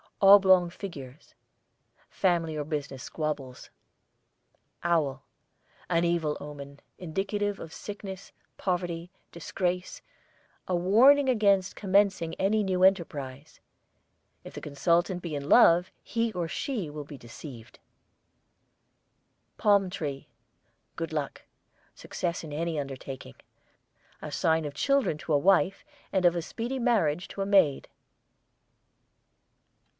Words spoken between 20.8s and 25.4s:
good luck; success in any undertaking. A sign of children to a